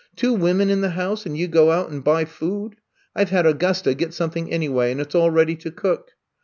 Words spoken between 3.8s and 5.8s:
get something anyway and it 's all ready to